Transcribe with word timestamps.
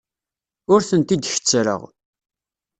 Ur 0.73 0.81
tent-id-kettreɣ. 0.89 1.81